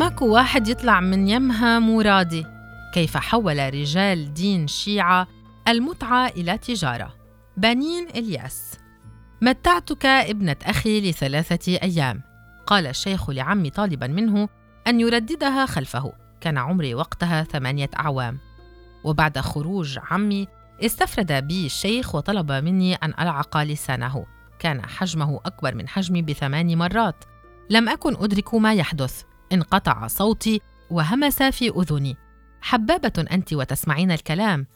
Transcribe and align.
ماكو 0.00 0.26
واحد 0.26 0.68
يطلع 0.68 1.00
من 1.00 1.28
يمها 1.28 1.78
مو 1.78 2.00
راضي 2.00 2.46
كيف 2.94 3.16
حول 3.16 3.74
رجال 3.74 4.34
دين 4.34 4.66
شيعة 4.66 5.28
المتعة 5.68 6.26
إلى 6.26 6.58
تجارة؟ 6.58 7.14
بنين 7.56 8.08
إلياس. 8.08 8.78
متعتك 9.42 10.06
ابنة 10.06 10.56
أخي 10.62 11.10
لثلاثة 11.10 11.78
أيام. 11.82 12.22
قال 12.66 12.86
الشيخ 12.86 13.30
لعمي 13.30 13.70
طالبا 13.70 14.06
منه 14.06 14.48
أن 14.86 15.00
يرددها 15.00 15.66
خلفه. 15.66 16.12
كان 16.40 16.58
عمري 16.58 16.94
وقتها 16.94 17.42
ثمانية 17.42 17.90
أعوام. 17.98 18.38
وبعد 19.04 19.38
خروج 19.38 19.98
عمي 20.10 20.48
استفرد 20.84 21.32
بي 21.32 21.66
الشيخ 21.66 22.14
وطلب 22.14 22.52
مني 22.52 22.94
أن 22.94 23.14
ألعق 23.20 23.56
لسانه. 23.56 24.26
كان 24.58 24.86
حجمه 24.86 25.40
أكبر 25.46 25.74
من 25.74 25.88
حجمي 25.88 26.22
بثمان 26.22 26.78
مرات. 26.78 27.24
لم 27.70 27.88
أكن 27.88 28.16
أدرك 28.16 28.54
ما 28.54 28.74
يحدث. 28.74 29.29
انقطع 29.52 30.06
صوتي 30.06 30.60
وهمس 30.90 31.42
في 31.42 31.68
أذني. 31.68 32.16
حبابة 32.60 33.24
أنت 33.30 33.52
وتسمعين 33.52 34.10
الكلام. 34.10 34.66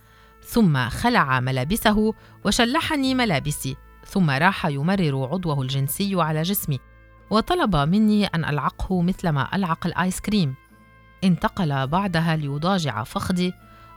ثم 0.43 0.89
خلع 0.89 1.41
ملابسه 1.41 2.15
وشلحني 2.45 3.15
ملابسي. 3.15 3.77
ثم 4.07 4.31
راح 4.31 4.67
يمرر 4.67 5.29
عضوه 5.33 5.63
الجنسي 5.63 6.23
على 6.23 6.43
جسمي. 6.43 6.81
وطلب 7.31 7.77
مني 7.77 8.27
أن 8.27 8.45
ألعقه 8.45 9.03
مثلما 9.03 9.57
ألعق 9.57 9.87
الآيس 9.87 10.21
كريم. 10.21 10.55
انتقل 11.25 11.87
بعدها 11.87 12.37
ليضاجع 12.37 13.05
فخذي. 13.05 13.53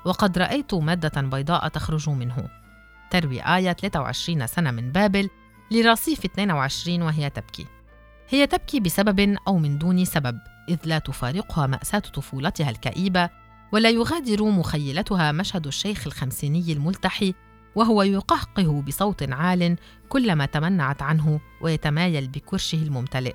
وقد 0.06 0.38
رأيت 0.38 0.74
مادة 0.74 1.22
بيضاء 1.22 1.68
تخرج 1.68 2.10
منه. 2.10 2.50
تروي 3.12 3.42
آية 3.42 3.74
23 3.74 4.48
سنة 4.48 4.72
من 4.72 4.92
بابل 4.92 5.30
لرصيف 5.72 6.26
22 6.26 7.02
وهي 7.02 7.30
تبكي. 7.30 7.66
هي 8.30 8.48
تبكي 8.48 8.80
بسبب 8.80 9.38
أو 9.48 9.58
من 9.58 9.78
دون 9.78 10.06
سبب 10.06 10.40
إذ 10.70 10.78
لا 10.86 11.00
تفارقها 11.00 11.68
مأساة 11.68 12.00
طفولتها 12.00 12.70
الكئيبة 12.70 13.30
ولا 13.72 13.90
يغادر 13.90 14.44
مخيلتها 14.44 15.32
مشهد 15.32 15.68
الشيخ 15.68 16.08
الخمسيني 16.08 16.74
الملتحي 16.74 17.34
وهو 17.76 18.02
يقهقه 18.02 18.82
بصوت 18.82 19.32
عال 19.32 19.76
كلما 20.10 20.46
تمنعت 20.46 21.02
عنه 21.02 21.40
ويتمايل 21.62 22.28
بكرشه 22.28 22.76
الممتلئ. 22.76 23.34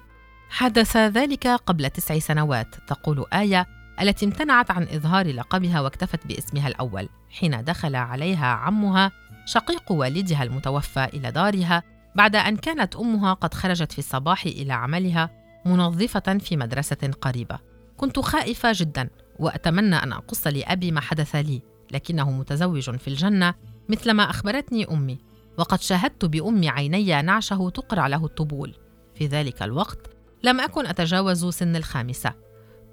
حدث 0.51 0.97
ذلك 0.97 1.47
قبل 1.47 1.91
تسع 1.91 2.19
سنوات 2.19 2.75
تقول 2.89 3.25
آية 3.33 3.67
التي 4.01 4.27
امتنعت 4.27 4.71
عن 4.71 4.83
إظهار 4.83 5.33
لقبها 5.33 5.81
واكتفت 5.81 6.27
باسمها 6.27 6.69
الأول 6.69 7.09
حين 7.31 7.65
دخل 7.65 7.97
عليها 7.97 8.47
عمها 8.47 9.13
شقيق 9.47 9.93
والدها 9.93 10.43
المتوفى 10.43 11.05
إلى 11.05 11.31
دارها 11.31 11.83
بعد 12.15 12.37
أن 12.37 12.57
كانت 12.57 12.97
أمها 12.97 13.33
قد 13.33 13.55
خرجت 13.55 13.93
في 13.93 13.99
الصباح 13.99 14.47
إلى 14.47 14.73
عملها 14.73 15.31
منظفة 15.67 16.39
في 16.39 16.57
مدرسة 16.57 17.11
قريبة. 17.21 17.59
كنت 17.97 18.19
خائفة 18.19 18.73
جدا 18.75 19.11
وأتمنى 19.39 19.97
أن 19.97 20.13
أقص 20.13 20.47
لأبي 20.47 20.93
ما 20.93 21.01
حدث 21.01 21.37
لي 21.37 21.63
لكنه 21.91 22.31
متزوج 22.31 22.97
في 22.97 23.09
الجنة 23.09 23.55
مثلما 23.89 24.31
أخبرتني 24.31 24.85
أمي 24.91 25.19
وقد 25.59 25.81
شاهدت 25.81 26.25
بأم 26.25 26.69
عيني 26.69 27.23
نعشه 27.23 27.71
تقرع 27.75 28.07
له 28.07 28.25
الطبول. 28.25 28.75
في 29.15 29.27
ذلك 29.27 29.63
الوقت 29.63 30.11
لم 30.43 30.61
أكن 30.61 30.87
أتجاوز 30.87 31.47
سن 31.47 31.77
الخامسة. 31.77 32.33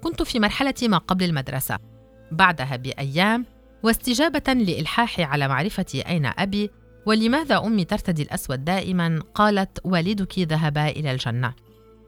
كنت 0.02 0.22
في 0.22 0.40
مرحلة 0.40 0.74
ما 0.82 0.98
قبل 0.98 1.24
المدرسة. 1.24 1.78
بعدها 2.32 2.76
بأيام 2.76 3.46
واستجابة 3.82 4.52
لإلحاحي 4.52 5.22
على 5.22 5.48
معرفة 5.48 5.86
أين 5.94 6.26
أبي 6.26 6.70
ولماذا 7.06 7.58
أمي 7.58 7.84
ترتدي 7.84 8.22
الأسود 8.22 8.64
دائما؟ 8.64 9.22
قالت 9.34 9.78
والدك 9.84 10.38
ذهبا 10.38 10.88
إلى 10.88 11.12
الجنة. 11.12 11.54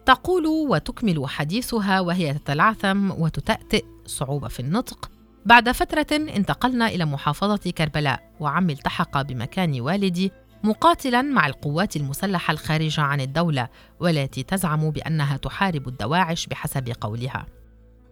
تقول 0.06 0.47
وتكمل 0.47 1.28
حديثها 1.28 2.00
وهي 2.00 2.34
تتلعثم 2.34 3.10
وتتأتئ 3.10 3.84
صعوبة 4.06 4.48
في 4.48 4.60
النطق. 4.60 5.10
بعد 5.47 5.70
فترة 5.70 6.06
انتقلنا 6.12 6.86
إلى 6.86 7.04
محافظة 7.04 7.70
كربلاء 7.70 8.32
وعمي 8.41 8.72
التحق 8.72 9.22
بمكان 9.22 9.81
والدي 9.81 10.32
مقاتلا 10.64 11.22
مع 11.22 11.47
القوات 11.47 11.97
المسلحة 11.97 12.52
الخارجة 12.52 13.00
عن 13.00 13.20
الدولة 13.20 13.69
والتي 14.00 14.42
تزعم 14.42 14.91
بأنها 14.91 15.36
تحارب 15.36 15.88
الدواعش 15.88 16.47
بحسب 16.47 16.92
قولها. 17.00 17.47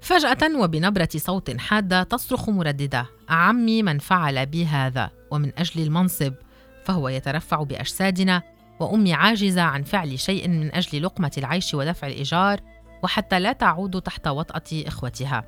فجأة 0.00 0.60
وبنبرة 0.60 1.08
صوت 1.16 1.56
حادة 1.56 2.02
تصرخ 2.02 2.48
مرددة 2.48 3.06
عمي 3.28 3.82
من 3.82 3.98
فعل 3.98 4.46
بي 4.46 4.66
هذا 4.66 5.10
ومن 5.30 5.52
أجل 5.58 5.82
المنصب. 5.82 6.34
فهو 6.90 7.08
يترفع 7.08 7.62
بأجسادنا 7.62 8.42
وأمي 8.80 9.12
عاجزة 9.12 9.62
عن 9.62 9.82
فعل 9.82 10.18
شيء 10.18 10.48
من 10.48 10.74
أجل 10.74 11.02
لقمة 11.02 11.30
العيش 11.38 11.74
ودفع 11.74 12.06
الإيجار 12.06 12.60
وحتى 13.02 13.40
لا 13.40 13.52
تعود 13.52 14.02
تحت 14.02 14.28
وطأة 14.28 14.62
إخوتها. 14.72 15.44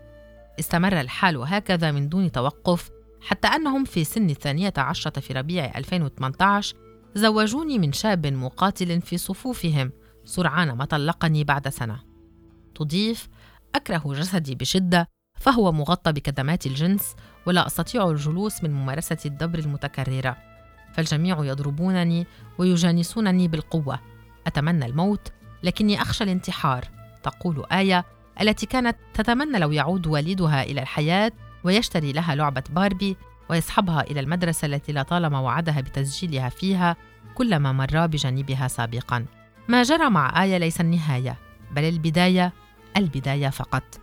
استمر 0.61 1.01
الحال 1.01 1.37
هكذا 1.37 1.91
من 1.91 2.09
دون 2.09 2.33
توقف 2.33 2.91
حتى 3.21 3.49
أنهم 3.49 3.85
في 3.85 4.05
سن 4.05 4.31
الثانية 4.31 4.73
عشرة 4.77 5.21
في 5.21 5.33
ربيع 5.33 5.79
2018 5.79 6.77
زوجوني 7.15 7.79
من 7.79 7.93
شاب 7.93 8.27
مقاتل 8.27 9.01
في 9.01 9.19
صفوفهم 9.19 9.93
سرعان 10.25 10.73
ما 10.73 10.85
طلقني 10.85 11.45
بعد 11.45 11.69
سنة. 11.69 12.03
تضيف 12.75 13.29
أكره 13.75 14.03
جسدي 14.07 14.55
بشدة 14.55 15.09
فهو 15.41 15.73
مغطى 15.73 16.13
بكدمات 16.13 16.67
الجنس 16.67 17.15
ولا 17.47 17.67
أستطيع 17.67 18.11
الجلوس 18.11 18.65
من 18.65 18.71
ممارسة 18.71 19.19
الدبر 19.27 19.59
المتكررة. 19.59 20.52
فالجميع 20.95 21.45
يضربونني 21.45 22.27
ويجانسونني 22.59 23.49
بالقوة. 23.49 23.99
أتمنى 24.47 24.87
الموت 24.87 25.33
لكني 25.63 26.03
أخشى 26.03 26.25
الانتحار. 26.25 26.85
تقول 27.23 27.65
آية 27.73 28.05
التي 28.41 28.67
كانت 28.67 28.97
تتمنى 29.15 29.59
لو 29.59 29.73
يعود 29.73 30.07
والدها 30.07 30.63
إلى 30.63 30.83
الحياة 30.83 31.33
ويشتري 31.65 32.13
لها 32.13 32.35
لعبة 32.35 32.65
باربي 32.71 33.17
ويصحبها 33.51 34.01
إلى 34.01 34.21
المدرسة 34.21 34.67
التي 34.67 34.93
لطالما 34.93 35.39
وعدها 35.39 35.81
بتسجيلها 35.81 36.49
فيها 36.49 36.97
كلما 37.35 37.73
مر 37.73 38.07
بجانبها 38.07 38.69
سابقا. 38.69 39.25
ما 39.69 39.83
جرى 39.83 40.11
مع 40.11 40.43
آية 40.43 40.59
ليس 40.59 40.81
النهاية 40.81 41.37
بل 41.73 41.85
البداية 41.85 42.53
البداية 42.97 43.49
فقط. 43.49 44.01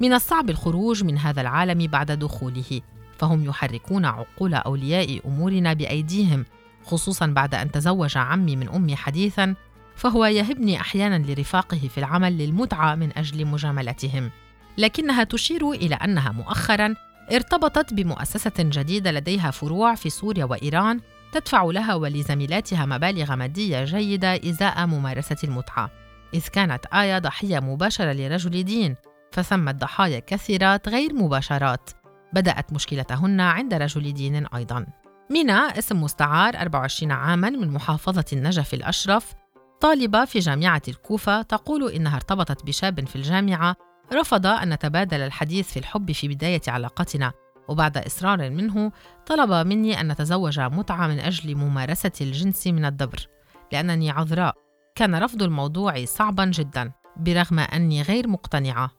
من 0.00 0.12
الصعب 0.12 0.50
الخروج 0.50 1.04
من 1.04 1.18
هذا 1.18 1.40
العالم 1.40 1.86
بعد 1.86 2.12
دخوله. 2.12 2.80
فهم 3.18 3.44
يحركون 3.44 4.04
عقول 4.04 4.54
أولياء 4.54 5.20
أمورنا 5.26 5.72
بأيديهم 5.72 6.44
خصوصا 6.84 7.26
بعد 7.26 7.54
أن 7.54 7.70
تزوج 7.70 8.18
عمي 8.18 8.56
من 8.56 8.68
أمي 8.68 8.96
حديثا 8.96 9.54
فهو 9.96 10.24
يهبني 10.24 10.80
أحيانا 10.80 11.32
لرفاقه 11.32 11.78
في 11.78 11.98
العمل 11.98 12.38
للمتعة 12.38 12.94
من 12.94 13.18
أجل 13.18 13.46
مجاملتهم. 13.46 14.30
لكنها 14.78 15.24
تشير 15.24 15.70
إلى 15.70 15.94
أنها 15.94 16.32
مؤخرا 16.32 16.94
ارتبطت 17.32 17.94
بمؤسسة 17.94 18.52
جديدة 18.58 19.12
لديها 19.12 19.50
فروع 19.50 19.94
في 19.94 20.10
سوريا 20.10 20.44
وإيران 20.44 21.00
تدفع 21.32 21.64
لها 21.64 21.94
ولزميلاتها 21.94 22.86
مبالغ 22.86 23.36
مادية 23.36 23.84
جيدة 23.84 24.34
إزاء 24.36 24.86
ممارسة 24.86 25.36
المتعة. 25.44 25.90
إذ 26.34 26.48
كانت 26.48 26.86
آية 26.86 27.18
ضحية 27.18 27.58
مباشرة 27.58 28.12
لرجل 28.12 28.64
دين 28.64 28.96
فثمت 29.32 29.74
ضحايا 29.74 30.18
كثيرات 30.18 30.88
غير 30.88 31.14
مباشرات. 31.14 31.90
بدأت 32.36 32.72
مشكلتهن 32.72 33.40
عند 33.40 33.74
رجل 33.74 34.14
دين 34.14 34.46
أيضا. 34.46 34.86
مينا 35.30 35.78
اسم 35.78 36.02
مستعار 36.02 36.56
24 36.56 37.12
عاما 37.12 37.50
من 37.50 37.70
محافظة 37.70 38.24
النجف 38.32 38.74
الأشرف. 38.74 39.34
طالبة 39.80 40.24
في 40.24 40.38
جامعة 40.38 40.82
الكوفة 40.88 41.42
تقول 41.42 41.92
إنها 41.92 42.16
ارتبطت 42.16 42.66
بشاب 42.66 43.06
في 43.06 43.16
الجامعة. 43.16 43.76
رفض 44.12 44.46
أن 44.46 44.72
نتبادل 44.72 45.20
الحديث 45.20 45.72
في 45.72 45.78
الحب 45.78 46.12
في 46.12 46.28
بداية 46.28 46.60
علاقتنا. 46.68 47.32
وبعد 47.68 47.98
إصرار 47.98 48.50
منه 48.50 48.92
طلب 49.26 49.66
مني 49.66 50.00
أن 50.00 50.12
نتزوج 50.12 50.60
متعة 50.60 51.06
من 51.06 51.20
أجل 51.20 51.54
ممارسة 51.54 52.12
الجنس 52.20 52.66
من 52.66 52.84
الدبر. 52.84 53.26
لأنني 53.72 54.10
عذراء. 54.10 54.54
كان 54.94 55.14
رفض 55.14 55.42
الموضوع 55.42 56.04
صعبا 56.04 56.44
جدا 56.44 56.92
برغم 57.16 57.58
أني 57.58 58.02
غير 58.02 58.28
مقتنعة. 58.28 58.90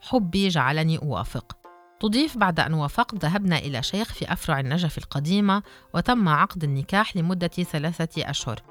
حبي 0.00 0.48
جعلني 0.48 0.98
أوافق. 0.98 1.65
تضيف 2.00 2.36
بعد 2.36 2.60
أن 2.60 2.74
وافقت 2.74 3.14
ذهبنا 3.14 3.58
إلى 3.58 3.82
شيخ 3.82 4.12
في 4.12 4.32
أفرع 4.32 4.60
النجف 4.60 4.98
القديمة 4.98 5.62
وتم 5.94 6.28
عقد 6.28 6.64
النكاح 6.64 7.16
لمدة 7.16 7.48
ثلاثة 7.48 8.30
أشهر. 8.30 8.62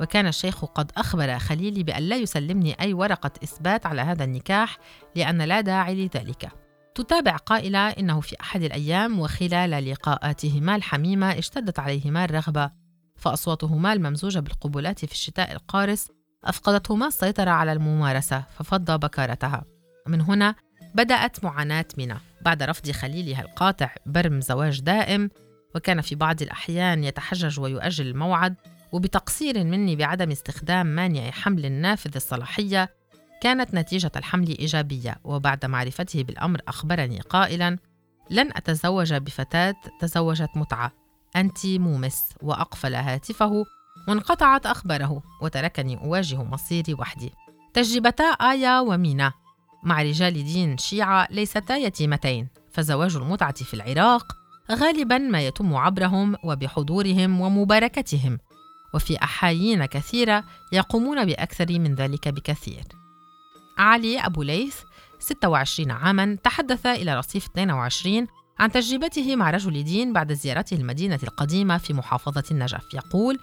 وكان 0.00 0.26
الشيخ 0.26 0.64
قد 0.64 0.92
أخبر 0.96 1.38
خليلي 1.38 1.82
بأن 1.82 2.02
لا 2.02 2.16
يسلمني 2.16 2.80
أي 2.80 2.94
ورقة 2.94 3.30
إثبات 3.44 3.86
على 3.86 4.02
هذا 4.02 4.24
النكاح 4.24 4.78
لأن 5.16 5.42
لا 5.42 5.60
داعي 5.60 6.06
لذلك. 6.06 6.48
تتابع 6.94 7.36
قائلة 7.36 7.88
إنه 7.88 8.20
في 8.20 8.36
أحد 8.40 8.62
الأيام 8.62 9.20
وخلال 9.20 9.90
لقاءاتهما 9.90 10.76
الحميمة 10.76 11.38
اشتدت 11.38 11.78
عليهما 11.78 12.24
الرغبة 12.24 12.70
فأصواتهما 13.16 13.92
الممزوجة 13.92 14.38
بالقبلات 14.38 15.04
في 15.04 15.12
الشتاء 15.12 15.52
القارس 15.52 16.08
أفقدتهما 16.44 17.06
السيطرة 17.06 17.50
على 17.50 17.72
الممارسة 17.72 18.44
ففض 18.50 19.00
بكارتها. 19.00 19.64
من 20.06 20.20
هنا 20.20 20.54
بدأت 20.94 21.44
معاناة 21.44 21.86
منى 21.98 22.16
بعد 22.40 22.62
رفض 22.62 22.90
خليلها 22.90 23.42
القاطع 23.42 23.94
برم 24.06 24.40
زواج 24.40 24.80
دائم 24.80 25.30
وكان 25.74 26.00
في 26.00 26.14
بعض 26.14 26.42
الأحيان 26.42 27.04
يتحجج 27.04 27.60
ويؤجل 27.60 28.06
الموعد 28.06 28.54
وبتقصير 28.92 29.64
مني 29.64 29.96
بعدم 29.96 30.30
استخدام 30.30 30.86
مانع 30.86 31.30
حمل 31.30 31.72
نافذ 31.72 32.10
الصلاحية 32.16 32.90
كانت 33.40 33.74
نتيجة 33.74 34.12
الحمل 34.16 34.58
إيجابية 34.58 35.16
وبعد 35.24 35.66
معرفته 35.66 36.22
بالأمر 36.22 36.60
أخبرني 36.68 37.20
قائلا 37.20 37.78
لن 38.30 38.50
أتزوج 38.56 39.14
بفتاة 39.14 39.74
تزوجت 40.00 40.50
متعة 40.56 40.92
أنت 41.36 41.66
مومس 41.66 42.22
وأقفل 42.42 42.94
هاتفه 42.94 43.64
وانقطعت 44.08 44.66
أخباره 44.66 45.22
وتركني 45.42 45.96
أواجه 45.96 46.42
مصيري 46.42 46.94
وحدي. 46.94 47.32
تجربتا 47.74 48.24
آيا 48.24 48.80
ومينا 48.80 49.32
مع 49.82 50.02
رجال 50.02 50.44
دين 50.44 50.78
شيعة 50.78 51.28
ليستا 51.30 51.76
يتيمتين 51.76 52.48
فزواج 52.72 53.16
المتعة 53.16 53.64
في 53.64 53.74
العراق 53.74 54.36
غالبا 54.70 55.18
ما 55.18 55.46
يتم 55.46 55.76
عبرهم 55.76 56.36
وبحضورهم 56.44 57.40
ومباركتهم 57.40 58.38
وفي 58.94 59.22
أحايين 59.22 59.84
كثيرة 59.84 60.44
يقومون 60.72 61.24
بأكثر 61.24 61.78
من 61.78 61.94
ذلك 61.94 62.28
بكثير. 62.28 62.84
علي 63.78 64.18
أبو 64.20 64.42
ليث 64.42 64.76
26 65.18 65.90
عاما 65.90 66.38
تحدث 66.44 66.86
إلى 66.86 67.18
رصيف 67.18 67.46
22 67.46 68.26
عن 68.58 68.72
تجربته 68.72 69.36
مع 69.36 69.50
رجل 69.50 69.84
دين 69.84 70.12
بعد 70.12 70.32
زيارته 70.32 70.74
المدينة 70.74 71.18
القديمة 71.22 71.78
في 71.78 71.92
محافظة 71.92 72.44
النجف 72.50 72.94
يقول 72.94 73.38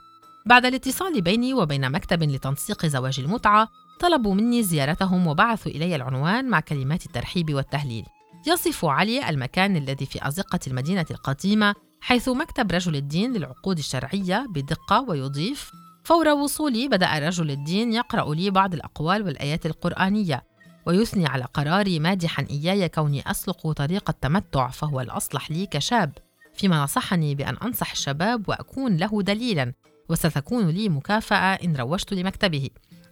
بعد 0.46 0.66
الاتصال 0.66 1.22
بيني 1.22 1.54
وبين 1.54 1.92
مكتب 1.92 2.24
لتنسيق 2.24 2.86
زواج 2.86 3.20
المتعة 3.20 3.68
طلبوا 4.00 4.34
مني 4.34 4.64
زيارتهم 4.64 5.28
وبعثوا 5.28 5.72
إلي 5.72 5.96
العنوان 5.96 6.50
مع 6.50 6.60
كلمات 6.60 7.06
الترحيب 7.06 7.54
والتهليل. 7.54 8.06
يصف 8.48 8.86
علي 8.86 9.30
المكان 9.30 9.78
الذي 9.78 10.06
في 10.06 10.28
أزقة 10.28 10.60
المدينة 10.68 11.06
القديمة 11.12 11.76
حيث 12.02 12.30
مكتب 12.30 12.72
رجل 12.72 12.96
الدين 12.96 13.34
للعقود 13.34 13.78
الشرعية 13.78 14.46
بدقة 14.50 15.06
ويضيف 15.10 15.72
فور 16.04 16.28
وصولي 16.28 16.88
بدأ 16.88 17.20
رجل 17.20 17.52
الدين 17.52 17.94
يقرأ 17.94 18.36
لي 18.36 18.50
بعض 18.50 18.74
الأقوال 18.74 19.24
والآيات 19.24 19.66
القرآنية 19.66 20.44
ويثني 20.86 21.28
على 21.28 21.44
قراري 21.44 22.00
مادحا 22.00 22.46
إياي 22.50 22.90
كوني 22.90 23.32
أسلق 23.32 23.72
طريق 23.72 24.10
التمتع 24.10 24.68
فهو 24.68 25.02
الأصلح 25.02 25.52
لي 25.52 25.66
كشاب 25.66 26.12
فيما 26.54 26.84
نصحني 26.84 27.36
بأن 27.36 27.58
أنصح 27.58 27.92
الشباب 27.92 28.50
وأكون 28.50 28.98
له 28.98 29.22
دليلا 29.22 29.74
وستكون 30.10 30.70
لي 30.70 30.90
مكافأة 30.90 31.54
إن 31.54 31.76
روجت 31.76 32.14
لمكتبه. 32.14 32.70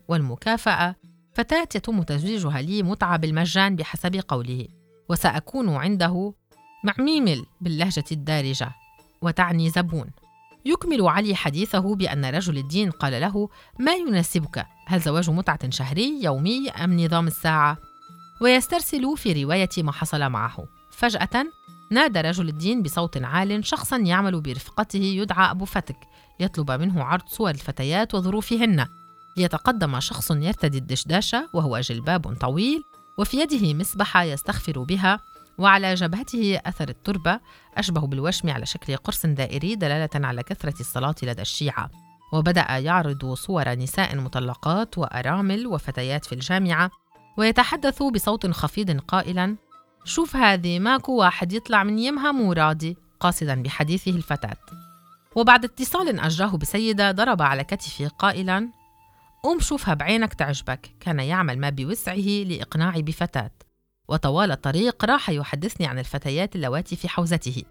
والمكافأة 0.08 0.96
فتاة 1.34 1.68
يتم 1.76 2.04
تزويجها 2.04 2.62
لي 2.62 2.84
متعة 2.84 3.18
بالمجان 3.18 3.76
بحسب 3.76 4.22
قوله 4.28 4.68
وسأكون 5.10 5.76
عنده 5.76 6.34
معميمل 6.84 7.46
باللهجة 7.62 8.06
الدارجة 8.12 8.72
وتعني 9.22 9.70
زبون. 9.70 10.10
يكمل 10.66 11.08
علي 11.08 11.36
حديثه 11.36 11.96
بأن 11.96 12.26
رجل 12.26 12.58
الدين 12.58 12.92
قال 12.92 13.22
له 13.22 13.50
ما 13.80 13.94
يناسبك؟ 13.94 14.66
هل 14.88 15.00
زواج 15.00 15.30
متعة 15.30 15.70
شهري 15.70 16.24
يومي 16.24 16.70
أم 16.70 17.00
نظام 17.00 17.28
الساعة؟ 17.28 17.78
ويسترسل 18.42 19.18
في 19.18 19.44
رواية 19.44 19.70
ما 19.78 19.92
حصل 19.92 20.30
معه. 20.30 20.66
فجأة 20.92 21.46
نادى 21.92 22.22
رجل 22.22 22.50
الدين 22.50 22.84
بصوت 22.84 23.18
عال 23.18 23.66
شخصا 23.66 23.98
يعمل 23.98 24.42
برفقته 24.42 25.00
يدعى 25.00 25.52
أبو 25.52 25.66
فتك 25.66 25.98
يطلب 26.40 26.72
منه 26.72 27.04
عرض 27.04 27.28
صور 27.28 27.50
الفتيات 27.50 28.16
وظروفهن. 28.16 28.86
ليتقدم 29.38 30.00
شخص 30.00 30.32
يرتدي 30.32 30.78
الدشداشة 30.78 31.50
وهو 31.54 31.80
جلباب 31.80 32.34
طويل 32.34 32.84
وفي 33.18 33.38
يده 33.38 33.74
مسبحة 33.74 34.24
يستخفر 34.24 34.84
بها 34.84 35.20
وعلى 35.58 35.94
جبهته 35.94 36.60
أثر 36.66 36.90
التربة 36.90 37.40
أشبه 37.78 38.08
بالوشم 38.08 38.50
على 38.50 38.66
شكل 38.66 38.98
قرص 38.98 39.26
دائري 39.26 39.76
دلالة 39.76 40.28
على 40.28 40.44
كثرة 40.44 40.80
الصلاة 40.80 41.16
لدى 41.24 41.42
الشيعة. 41.42 41.90
وبدأ 42.34 42.78
يعرض 42.78 43.34
صور 43.34 43.70
نساء 43.70 44.16
مطلقات 44.16 44.98
وأرامل 44.98 45.68
وفتيات 45.68 46.26
في 46.26 46.36
الجامعة 46.36 46.92
ويتحدث 47.38 48.04
بصوت 48.04 48.48
خفيض 48.48 49.00
قائلا 49.00 49.56
شوف 50.06 50.36
هذه 50.36 50.80
ماكو 50.80 51.12
واحد 51.16 51.54
يطلع 51.54 51.84
من 51.84 52.00
يمها 52.00 52.32
مو 52.32 52.54
راضي. 52.54 52.98
قاصدا 53.20 53.64
بحديثه 53.64 54.12
الفتاة. 54.12 54.87
وبعد 55.38 55.66
اتصال 55.66 56.20
أجراه 56.20 56.58
بسيدة 56.58 57.12
ضرب 57.12 57.42
على 57.42 57.64
كتفي 57.64 58.08
قائلا 58.08 58.70
قوم 59.44 59.60
شوفها 59.60 59.94
بعينك 59.94 60.34
تعجبك 60.34 60.96
كان 61.00 61.20
يعمل 61.20 61.60
ما 61.60 61.70
بوسعه 61.70 62.44
لإقناعي 62.46 63.02
بفتاة. 63.02 63.52
وطوال 64.08 64.52
الطريق 64.52 65.06
راح 65.06 65.30
يحدثني 65.30 65.88
عن 65.88 66.00
الفتيات 66.00 66.56
اللواتي 66.56 66.96
في 66.96 67.10
حوزته. 67.10 67.64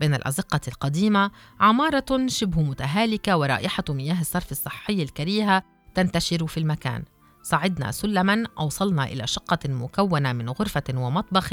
بين 0.00 0.14
الأزقة 0.14 0.60
القديمة 0.68 1.30
عمارة 1.60 2.26
شبه 2.26 2.62
متهالكة 2.62 3.36
ورائحة 3.36 3.84
مياه 3.88 4.20
الصرف 4.20 4.52
الصحي 4.52 5.02
الكريهة 5.02 5.62
تنتشر 5.94 6.46
في 6.46 6.60
المكان. 6.60 7.04
صعدنا 7.42 7.90
سلما 7.90 8.46
أوصلنا 8.58 9.04
إلى 9.04 9.26
شقة 9.26 9.58
مكونة 9.68 10.32
من 10.32 10.50
غرفة 10.50 10.94
ومطبخ 10.94 11.50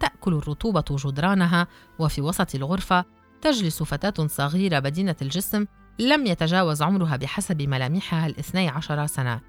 تأكل 0.00 0.34
الرطوبة 0.34 0.84
جدرانها 0.90 1.66
وفي 1.98 2.20
وسط 2.20 2.54
الغرفة 2.54 3.04
تجلس 3.44 3.82
فتاة 3.82 4.26
صغيرة 4.26 4.78
بدينة 4.78 5.16
الجسم 5.22 5.66
لم 5.98 6.26
يتجاوز 6.26 6.82
عمرها 6.82 7.16
بحسب 7.16 7.62
ملامحها 7.62 8.26
الاثني 8.26 8.68
عشر 8.68 9.06
سنة. 9.06 9.40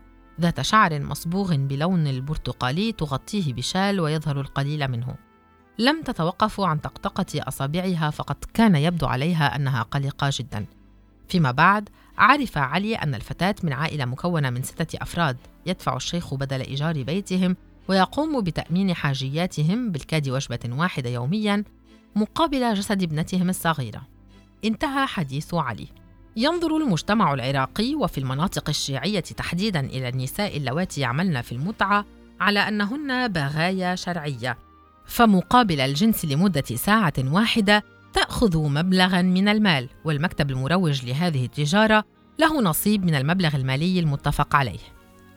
ذات 0.41 0.61
شعر 0.61 0.99
مصبوغ 0.99 1.55
بلون 1.55 2.07
البرتقالي 2.07 2.91
تغطيه 2.91 3.53
بشال 3.53 3.99
ويظهر 3.99 4.41
القليل 4.41 4.87
منه. 4.87 5.15
لم 5.79 6.01
تتوقف 6.03 6.61
عن 6.61 6.77
طقطقة 6.77 7.25
أصابعها 7.35 8.09
فقد 8.09 8.35
كان 8.53 8.75
يبدو 8.75 9.05
عليها 9.05 9.55
أنها 9.55 9.81
قلقة 9.81 10.29
جدا. 10.33 10.65
فيما 11.27 11.51
بعد 11.51 11.89
عرف 12.17 12.57
علي 12.57 12.95
أن 12.95 13.15
الفتاة 13.15 13.55
من 13.63 13.73
عائلة 13.73 14.05
مكونة 14.05 14.49
من 14.49 14.63
ستة 14.63 14.97
أفراد 15.01 15.37
يدفع 15.65 15.95
الشيخ 15.95 16.33
بدل 16.33 16.61
إيجار 16.61 17.03
بيتهم 17.03 17.55
ويقوم 17.87 18.41
بتأمين 18.41 18.93
حاجياتهم 18.93 19.91
بالكاد 19.91 20.29
وجبة 20.29 20.59
واحدة 20.69 21.09
يوميا 21.09 21.63
مقابل 22.15 22.73
جسد 22.73 23.03
ابنتهم 23.03 23.49
الصغيرة. 23.49 24.01
انتهى 24.65 25.05
حديث 25.05 25.53
علي. 25.53 25.87
ينظر 26.35 26.77
المجتمع 26.77 27.33
العراقي 27.33 27.95
وفي 27.95 28.17
المناطق 28.17 28.69
الشيعية 28.69 29.19
تحديدا 29.19 29.79
إلى 29.79 30.09
النساء 30.09 30.57
اللواتي 30.57 31.01
يعملن 31.01 31.41
في 31.41 31.51
المتعة 31.51 32.05
على 32.39 32.59
أنهن 32.59 33.27
بغايا 33.27 33.95
شرعية. 33.95 34.57
فمقابل 35.05 35.79
الجنس 35.79 36.25
لمدة 36.25 36.61
ساعة 36.61 37.13
واحدة 37.19 37.83
تأخذ 38.13 38.57
مبلغا 38.57 39.21
من 39.21 39.47
المال 39.47 39.89
والمكتب 40.05 40.51
المروج 40.51 41.05
لهذه 41.05 41.45
التجارة 41.45 42.03
له 42.39 42.61
نصيب 42.61 43.05
من 43.05 43.15
المبلغ 43.15 43.55
المالي 43.55 43.99
المتفق 43.99 44.55
عليه. 44.55 44.79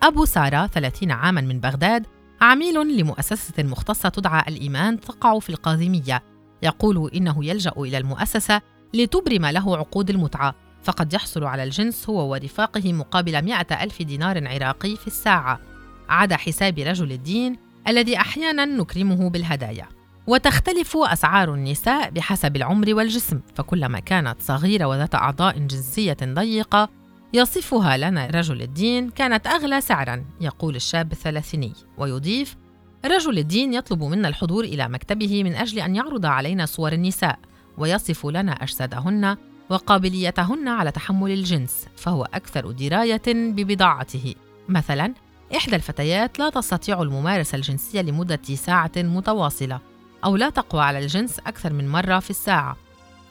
أبو 0.02 0.24
سارة 0.24 0.66
30 0.66 1.10
عاما 1.10 1.40
من 1.40 1.60
بغداد 1.60 2.06
عميل 2.40 2.98
لمؤسسة 2.98 3.62
مختصة 3.62 4.08
تدعى 4.08 4.44
الإيمان 4.48 5.00
تقع 5.00 5.38
في 5.38 5.50
القاذمية. 5.50 6.37
يقول 6.62 7.10
إنه 7.14 7.44
يلجأ 7.44 7.72
إلى 7.76 7.98
المؤسسة 7.98 8.60
لتبرم 8.94 9.46
له 9.46 9.76
عقود 9.76 10.10
المتعة 10.10 10.54
فقد 10.82 11.12
يحصل 11.12 11.44
على 11.44 11.64
الجنس 11.64 12.10
هو 12.10 12.32
ورفاقه 12.32 12.92
مقابل 12.92 13.42
مئة 13.44 13.84
ألف 13.84 14.02
دينار 14.02 14.48
عراقي 14.48 14.96
في 14.96 15.06
الساعة. 15.06 15.60
عدا 16.08 16.36
حساب 16.36 16.78
رجل 16.78 17.12
الدين 17.12 17.56
الذي 17.88 18.16
أحيانا 18.16 18.64
نكرمه 18.64 19.30
بالهدايا. 19.30 19.88
وتختلف 20.26 20.96
أسعار 20.96 21.54
النساء 21.54 22.10
بحسب 22.10 22.56
العمر 22.56 22.94
والجسم 22.94 23.40
فكلما 23.54 24.00
كانت 24.00 24.36
صغيرة 24.40 24.84
وذات 24.84 25.14
أعضاء 25.14 25.58
جنسية 25.58 26.16
ضيقة 26.22 26.88
يصفها 27.32 27.96
لنا 27.96 28.26
رجل 28.26 28.62
الدين 28.62 29.10
كانت 29.10 29.46
أغلى 29.46 29.80
سعرا 29.80 30.24
يقول 30.40 30.76
الشاب 30.76 31.12
الثلاثيني. 31.12 31.72
ويضيف 31.98 32.56
رجل 33.04 33.38
الدين 33.38 33.74
يطلب 33.74 34.04
منا 34.04 34.28
الحضور 34.28 34.64
إلى 34.64 34.88
مكتبه 34.88 35.44
من 35.44 35.54
أجل 35.54 35.78
أن 35.78 35.96
يعرض 35.96 36.26
علينا 36.26 36.66
صور 36.66 36.92
النساء 36.92 37.38
ويصف 37.78 38.26
لنا 38.26 38.52
أجسادهن 38.52 39.36
وقابليتهن 39.70 40.68
على 40.68 40.90
تحمل 40.90 41.30
الجنس 41.30 41.86
فهو 41.96 42.24
أكثر 42.34 42.70
دراية 42.70 43.22
ببضاعته. 43.26 44.34
مثلا 44.68 45.14
إحدى 45.56 45.76
الفتيات 45.76 46.38
لا 46.38 46.50
تستطيع 46.50 47.02
الممارسة 47.02 47.56
الجنسية 47.56 48.00
لمدة 48.00 48.40
ساعة 48.54 48.92
متواصلة 48.96 49.80
أو 50.24 50.36
لا 50.36 50.50
تقوى 50.50 50.82
على 50.82 50.98
الجنس 50.98 51.38
أكثر 51.38 51.72
من 51.72 51.88
مرة 51.88 52.18
في 52.18 52.30
الساعة 52.30 52.76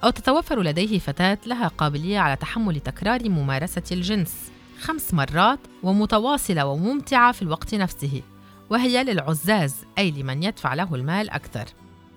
أو 0.03 0.09
تتوفر 0.09 0.61
لديه 0.61 0.99
فتاة 0.99 1.37
لها 1.45 1.67
قابلية 1.67 2.19
على 2.19 2.35
تحمل 2.35 2.79
تكرار 2.79 3.29
ممارسة 3.29 3.83
الجنس 3.91 4.51
خمس 4.81 5.13
مرات 5.13 5.59
ومتواصلة 5.83 6.65
وممتعة 6.65 7.31
في 7.31 7.41
الوقت 7.41 7.75
نفسه. 7.75 8.21
وهي 8.69 9.03
للعزاز 9.03 9.75
أي 9.97 10.11
لمن 10.11 10.43
يدفع 10.43 10.73
له 10.73 10.95
المال 10.95 11.29
أكثر. 11.29 11.65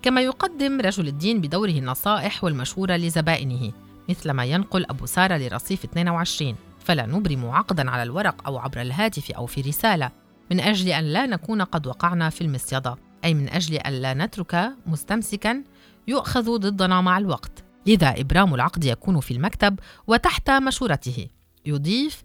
كما 0.01 0.21
يقدم 0.21 0.81
رجل 0.81 1.07
الدين 1.07 1.41
بدوره 1.41 1.71
النصائح 1.71 2.43
والمشورة 2.43 2.95
لزبائنه 2.95 3.71
مثل 4.09 4.31
ما 4.31 4.45
ينقل 4.45 4.85
أبو 4.85 5.05
سارة 5.05 5.37
لرصيف 5.37 5.83
22 5.83 6.55
فلا 6.79 7.05
نبرم 7.05 7.49
عقدا 7.49 7.91
على 7.91 8.03
الورق 8.03 8.47
أو 8.47 8.57
عبر 8.57 8.81
الهاتف 8.81 9.31
أو 9.31 9.45
في 9.45 9.61
رسالة 9.61 10.11
من 10.51 10.59
أجل 10.59 10.89
أن 10.89 11.03
لا 11.03 11.25
نكون 11.25 11.61
قد 11.61 11.87
وقعنا 11.87 12.29
في 12.29 12.41
المصيدة 12.41 12.95
أي 13.25 13.33
من 13.33 13.49
أجل 13.49 13.75
أن 13.75 13.93
لا 13.93 14.13
نترك 14.13 14.71
مستمسكا 14.85 15.63
يؤخذ 16.07 16.57
ضدنا 16.57 17.01
مع 17.01 17.17
الوقت. 17.17 17.63
لذا 17.87 18.19
إبرام 18.21 18.53
العقد 18.53 18.83
يكون 18.85 19.19
في 19.19 19.33
المكتب 19.33 19.79
وتحت 20.07 20.49
مشورته. 20.49 21.27
يضيف 21.65 22.23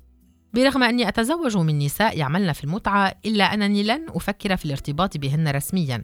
برغم 0.54 0.82
أني 0.82 1.08
أتزوج 1.08 1.56
من 1.56 1.78
نساء 1.78 2.18
يعملن 2.18 2.52
في 2.52 2.64
المتعة 2.64 3.14
إلا 3.26 3.44
أنني 3.54 3.82
لن 3.82 4.06
أفكر 4.08 4.56
في 4.56 4.64
الارتباط 4.64 5.16
بهن 5.16 5.48
رسمياً. 5.48 6.02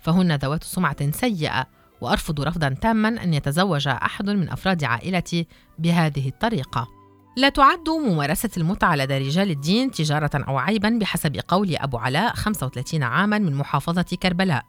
فهن 0.00 0.34
ذوات 0.34 0.64
سمعة 0.64 1.10
سيئة 1.10 1.66
وأرفض 2.00 2.40
رفضاً 2.40 2.68
تاماً 2.68 3.08
أن 3.08 3.34
يتزوج 3.34 3.88
أحد 3.88 4.30
من 4.30 4.50
أفراد 4.50 4.84
عائلتي 4.84 5.46
بهذه 5.78 6.28
الطريقة. 6.28 6.88
لا 7.36 7.48
تعد 7.48 7.88
ممارسة 7.88 8.50
المتعة 8.56 8.96
لدى 8.96 9.18
رجال 9.18 9.50
الدين 9.50 9.90
تجارة 9.90 10.30
أو 10.34 10.58
عيباً 10.58 10.98
بحسب 11.00 11.40
قول 11.48 11.76
أبو 11.76 11.98
علاء 11.98 12.34
35 12.34 13.02
عاماً 13.02 13.38
من 13.38 13.54
محافظة 13.54 14.16
كربلاء. 14.22 14.64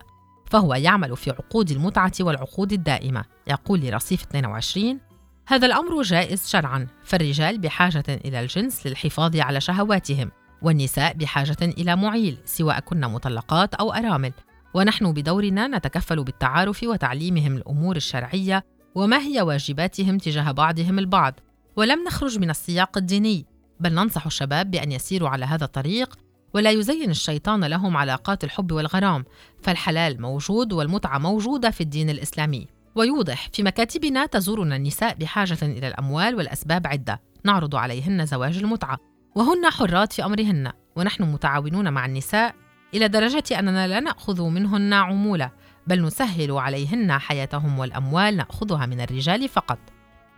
فهو 0.45 0.73
يعمل 0.73 1.17
في 1.17 1.31
عقود 1.31 1.71
المتعة 1.71 2.11
والعقود 2.19 2.73
الدائمة. 2.73 3.25
يقول 3.47 3.79
لرصيف 3.79 4.23
22 4.23 4.99
هذا 5.47 5.67
الأمر 5.67 6.01
جائز 6.01 6.47
شرعاً 6.47 6.87
فالرجال 7.03 7.57
بحاجة 7.57 8.03
إلى 8.09 8.39
الجنس 8.39 8.87
للحفاظ 8.87 9.37
على 9.37 9.61
شهواتهم 9.61 10.31
والنساء 10.61 11.13
بحاجة 11.13 11.57
إلى 11.61 11.95
معيل 11.95 12.37
سواء 12.45 12.79
كن 12.79 13.01
مطلقات 13.01 13.73
أو 13.75 13.93
أرامل. 13.93 14.33
ونحن 14.73 15.13
بدورنا 15.13 15.67
نتكفل 15.67 16.23
بالتعارف 16.23 16.83
وتعليمهم 16.83 17.55
الأمور 17.55 17.95
الشرعية 17.95 18.65
وما 18.95 19.17
هي 19.17 19.41
واجباتهم 19.41 20.17
تجاه 20.17 20.51
بعضهم 20.51 20.99
البعض. 20.99 21.39
ولم 21.75 22.03
نخرج 22.03 22.39
من 22.39 22.49
السياق 22.49 22.97
الديني 22.97 23.45
بل 23.79 23.93
ننصح 23.93 24.25
الشباب 24.25 24.71
بأن 24.71 24.91
يسيروا 24.91 25.29
على 25.29 25.45
هذا 25.45 25.65
الطريق 25.65 26.15
ولا 26.53 26.71
يزين 26.71 27.09
الشيطان 27.09 27.65
لهم 27.65 27.97
علاقات 27.97 28.43
الحب 28.43 28.71
والغرام. 28.71 29.25
فالحلال 29.63 30.21
موجود 30.21 30.73
والمتعة 30.73 31.17
موجودة 31.17 31.69
في 31.69 31.81
الدين 31.81 32.09
الإسلامي. 32.09 32.74
ويوضح 32.95 33.49
في 33.53 33.63
مكاتبنا 33.63 34.25
تزورنا 34.25 34.75
النساء 34.75 35.15
بحاجة 35.15 35.57
إلى 35.61 35.87
الأموال 35.87 36.35
والأسباب 36.35 36.87
عدة. 36.87 37.21
نعرض 37.43 37.75
عليهن 37.75 38.25
زواج 38.25 38.57
المتعة. 38.57 38.97
وهن 39.35 39.69
حرات 39.69 40.13
في 40.13 40.25
أمرهن. 40.25 40.71
ونحن 40.95 41.23
متعاونون 41.23 41.93
مع 41.93 42.05
النساء 42.05 42.55
إلى 42.93 43.07
درجة 43.07 43.59
أننا 43.59 43.87
لا 43.87 43.99
نأخذ 43.99 44.43
منهن 44.43 44.93
عمولة 44.93 45.51
بل 45.87 46.01
نسهل 46.01 46.51
عليهن 46.51 47.11
حياتهم 47.11 47.79
والأموال 47.79 48.37
نأخذها 48.37 48.85
من 48.85 49.01
الرجال 49.01 49.49
فقط. 49.49 49.79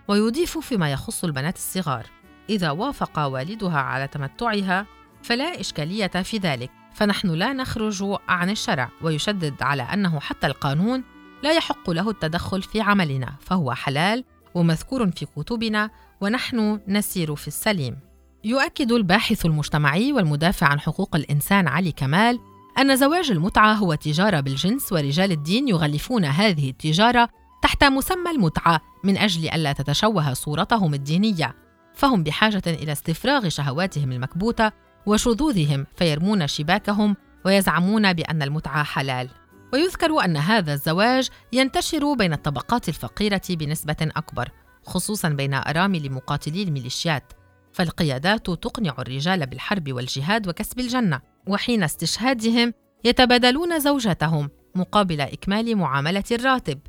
ويضيف 0.07 0.57
فيما 0.57 0.91
يخص 0.91 1.23
البنات 1.23 1.55
الصغار. 1.55 2.05
إذا 2.49 2.71
وافق 2.71 3.19
والدها 3.19 3.79
على 3.79 4.07
تمتعها 4.07 4.85
فلا 5.23 5.59
إشكالية 5.59 6.07
في 6.07 6.37
ذلك. 6.37 6.71
فنحن 6.93 7.27
لا 7.27 7.53
نخرج 7.53 8.17
عن 8.29 8.49
الشرع. 8.49 8.89
ويشدد 9.01 9.61
على 9.61 9.83
أنه 9.83 10.19
حتى 10.19 10.47
القانون 10.47 11.03
لا 11.44 11.51
يحق 11.53 11.89
له 11.89 12.10
التدخل 12.10 12.62
في 12.62 12.82
عملنا 12.82 13.34
فهو 13.39 13.74
حلال 13.74 14.24
ومذكور 14.56 15.12
في 15.12 15.25
كتبنا 15.25 15.89
ونحن 16.22 16.79
نسير 16.88 17.36
في 17.36 17.48
السليم. 17.48 18.00
يؤكد 18.44 18.91
الباحث 18.91 19.46
المجتمعي 19.46 20.13
والمدافع 20.13 20.67
عن 20.67 20.79
حقوق 20.79 21.15
الإنسان 21.15 21.67
علي 21.67 21.91
كمال 21.91 22.39
أن 22.79 22.96
زواج 22.96 23.32
المتعة 23.32 23.74
هو 23.74 23.96
تجارة 23.96 24.39
بالجنس 24.39 24.94
ورجال 24.94 25.32
الدين 25.32 25.67
يغلفون 25.67 26.25
هذه 26.25 26.70
التجارة 26.70 27.29
تحت 27.62 27.84
مسمى 27.84 28.32
المتعة 28.32 28.82
من 29.03 29.17
أجل 29.17 29.50
ألا 29.50 29.74
تتشوه 29.74 30.34
صورتهم 30.34 30.94
الدينية. 30.94 31.56
فهم 31.94 32.24
بحاجة 32.24 32.62
إلى 32.67 32.91
استفراغ 32.91 33.50
شهواتهم 33.50 34.12
المكبوتة 34.12 34.72
وشذوذهم 35.06 35.86
فيرمون 35.96 36.48
شباكهم 36.48 37.15
ويزعمون 37.46 38.13
بأن 38.13 38.41
المتعة 38.41 38.84
حلال. 38.84 39.29
ويذكر 39.74 40.19
أن 40.25 40.38
هذا 40.38 40.74
الزواج 40.74 41.29
ينتشر 41.53 42.13
بين 42.13 42.33
الطبقات 42.33 42.89
الفقيرة 42.89 43.41
بنسبة 43.50 43.95
أكبر 44.01 44.51
خصوصا 44.86 45.29
بين 45.29 45.53
أرامل 45.53 46.12
مقاتلي 46.12 46.63
الميليشيات. 46.63 47.33
فالقيادات 47.74 48.50
تقنع 48.50 48.95
الرجال 49.00 49.45
بالحرب 49.45 49.91
والجهاد 49.91 50.47
وكسب 50.47 50.79
الجنة 50.79 51.21
وحين 51.47 51.83
استشهادهم 51.83 52.74
يتبادلون 53.03 53.79
زوجاتهم 53.79 54.50
مقابل 54.75 55.21
إكمال 55.21 55.75
معاملة 55.77 56.24
الراتب 56.31 56.79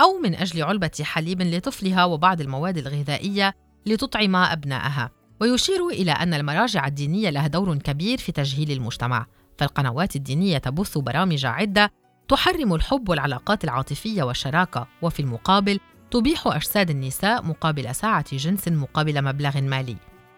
أو 0.00 0.18
من 0.18 0.34
أجل 0.34 0.62
علبة 0.62 0.90
حليب 1.02 1.42
لطفلها 1.42 2.04
وبعض 2.04 2.40
المواد 2.40 2.78
الغذائية 2.78 3.54
لتطعم 3.86 4.36
أبنائها. 4.36 5.10
ويشير 5.40 5.88
إلى 5.88 6.12
أن 6.12 6.34
المراجع 6.34 6.86
الدينية 6.86 7.30
لها 7.30 7.46
دور 7.46 7.78
كبير 7.78 8.18
في 8.18 8.32
تجهيل 8.32 8.70
المجتمع. 8.70 9.26
فالقنوات 9.58 10.16
الدينية 10.16 10.58
تبث 10.58 10.98
برامج 10.98 11.46
عدة 11.46 11.92
تحرم 12.28 12.74
الحب 12.74 13.08
والعلاقات 13.08 13.64
العاطفية 13.64 14.22
والشراكة 14.22 14.86
وفي 15.02 15.20
المقابل 15.20 15.80
تبيح 16.10 16.46
أجساد 16.46 16.90
النساء 16.90 17.44
مقابل 17.44 17.94
ساعة 17.94 18.36
جنس 18.36 18.68
مقابل 18.68 19.24
مبلغ 19.24 19.60
مالي. 19.60 19.96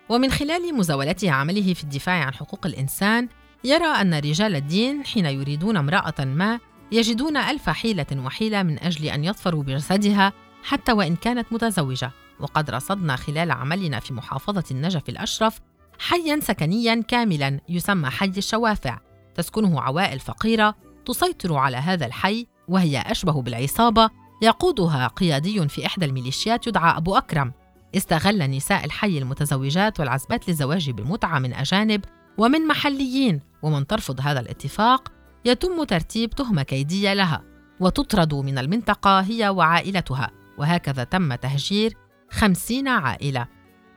ومن 0.09 0.31
خلال 0.31 0.75
مزاولته 0.75 1.31
عمله 1.31 1.75
في 1.75 1.85
الدفاع 1.85 2.25
عن 2.25 2.35
حقوق 2.35 2.67
الإنسان 2.67 3.29
يرى 3.65 3.87
أن 3.87 4.15
رجال 4.15 4.57
الدين 4.57 5.05
حين 5.05 5.27
يريدون 5.27 5.77
امرأة 5.77 6.25
ما 6.25 6.59
يجدون 6.93 7.37
ألف 7.37 7.71
حيلة 7.71 8.07
وحيلة 8.17 8.63
من 8.63 8.79
أجل 8.79 9.07
أن 9.07 9.25
يظفروا 9.25 9.63
بجسدها 9.63 10.33
حتى 10.63 10.93
وإن 10.93 11.17
كانت 11.17 11.53
متزوجة. 11.53 12.11
وقد 12.41 12.71
رصدنا 12.71 13.17
خلال 13.17 13.51
عملنا 13.51 14.01
في 14.01 14.15
محافظة 14.15 14.65
النجف 14.71 15.09
الأشرف 15.09 15.61
حيا 15.99 16.41
سكنيا 16.41 17.03
كاملا 17.09 17.61
يسمى 17.69 18.11
حي 18.11 18.33
الشوافع 18.37 18.99
تسكنه 19.35 19.81
عوائل 19.81 20.21
فقيرة 20.21 20.75
تسيطر 21.13 21.55
على 21.55 21.77
هذا 21.77 22.07
الحي 22.07 22.47
وهي 22.69 22.99
أشبه 22.99 23.43
بالعصابة 23.43 24.11
يقودها 24.43 25.07
قيادي 25.07 25.69
في 25.69 25.87
إحدى 25.87 26.05
الميليشيات 26.05 26.67
يدعى 26.67 26.97
أبو 26.97 27.17
أكرم. 27.17 27.53
استغل 27.97 28.51
نساء 28.51 28.85
الحي 28.85 29.19
المتزوجات 29.19 30.01
والعزبات 30.01 30.49
للزواج 30.49 30.91
بالمتعة 30.91 31.39
من 31.39 31.55
أجانب 31.55 32.05
ومن 32.39 32.67
محليين 32.67 33.41
ومن 33.63 33.87
ترفض 33.87 34.21
هذا 34.21 34.41
الاتفاق 34.41 35.13
يتم 35.45 35.85
ترتيب 35.85 36.31
تهمة 36.31 36.63
كيدية 36.63 37.15
لها 37.15 37.43
وتطرد 37.81 38.35
من 38.35 38.59
المنطقة 38.59 39.21
هي 39.21 39.49
وعائلتها. 39.49 40.31
وهكذا 40.59 41.05
تم 41.05 41.35
تهجير 41.35 41.97
خمسين 42.31 42.89
عائلة. 42.89 43.47